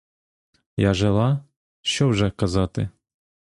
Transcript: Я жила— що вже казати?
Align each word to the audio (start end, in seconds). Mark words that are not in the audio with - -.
Я 0.77 0.93
жила— 0.93 1.45
що 1.81 2.09
вже 2.09 2.29
казати? 2.31 2.89